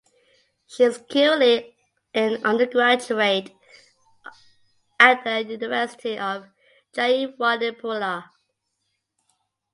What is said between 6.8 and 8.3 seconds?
Jayewardenepura.